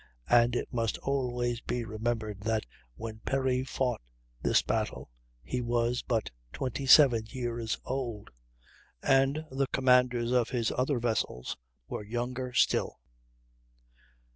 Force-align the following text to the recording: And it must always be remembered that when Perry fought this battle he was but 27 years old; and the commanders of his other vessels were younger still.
And 0.29 0.55
it 0.55 0.73
must 0.73 0.97
always 1.03 1.61
be 1.61 1.85
remembered 1.85 2.41
that 2.41 2.65
when 2.95 3.19
Perry 3.19 3.63
fought 3.63 4.01
this 4.41 4.63
battle 4.63 5.11
he 5.43 5.61
was 5.61 6.01
but 6.01 6.31
27 6.53 7.25
years 7.27 7.77
old; 7.85 8.31
and 9.03 9.45
the 9.51 9.67
commanders 9.67 10.31
of 10.31 10.49
his 10.49 10.71
other 10.75 10.97
vessels 10.97 11.55
were 11.87 12.03
younger 12.03 12.51
still. 12.51 12.99